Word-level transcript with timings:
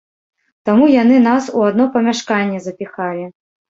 Таму 0.69 0.87
яны 0.93 1.21
нас 1.27 1.51
у 1.59 1.63
адно 1.69 1.89
памяшканне 2.01 2.67
запіхалі. 2.69 3.33